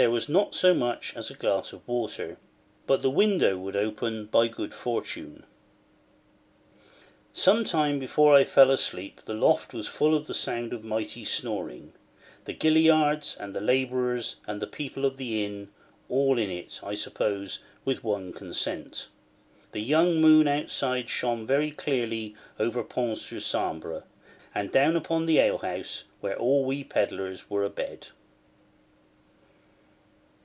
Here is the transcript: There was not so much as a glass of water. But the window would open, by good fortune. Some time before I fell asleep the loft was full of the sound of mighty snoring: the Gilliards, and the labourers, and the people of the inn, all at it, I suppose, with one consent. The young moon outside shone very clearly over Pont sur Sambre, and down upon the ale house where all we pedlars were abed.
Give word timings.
There 0.00 0.12
was 0.12 0.28
not 0.28 0.54
so 0.54 0.74
much 0.74 1.16
as 1.16 1.28
a 1.28 1.34
glass 1.34 1.72
of 1.72 1.82
water. 1.88 2.36
But 2.86 3.02
the 3.02 3.10
window 3.10 3.58
would 3.58 3.74
open, 3.74 4.26
by 4.26 4.46
good 4.46 4.72
fortune. 4.72 5.42
Some 7.32 7.64
time 7.64 7.98
before 7.98 8.32
I 8.32 8.44
fell 8.44 8.70
asleep 8.70 9.22
the 9.24 9.34
loft 9.34 9.72
was 9.74 9.88
full 9.88 10.14
of 10.14 10.28
the 10.28 10.34
sound 10.34 10.72
of 10.72 10.84
mighty 10.84 11.24
snoring: 11.24 11.94
the 12.44 12.54
Gilliards, 12.54 13.36
and 13.40 13.52
the 13.52 13.60
labourers, 13.60 14.36
and 14.46 14.62
the 14.62 14.68
people 14.68 15.04
of 15.04 15.16
the 15.16 15.44
inn, 15.44 15.68
all 16.08 16.34
at 16.38 16.48
it, 16.48 16.78
I 16.84 16.94
suppose, 16.94 17.64
with 17.84 18.04
one 18.04 18.32
consent. 18.32 19.08
The 19.72 19.80
young 19.82 20.20
moon 20.20 20.46
outside 20.46 21.08
shone 21.10 21.44
very 21.44 21.72
clearly 21.72 22.36
over 22.60 22.84
Pont 22.84 23.18
sur 23.18 23.40
Sambre, 23.40 24.04
and 24.54 24.70
down 24.70 24.94
upon 24.94 25.26
the 25.26 25.38
ale 25.38 25.58
house 25.58 26.04
where 26.20 26.38
all 26.38 26.64
we 26.64 26.84
pedlars 26.84 27.50
were 27.50 27.64
abed. 27.64 28.06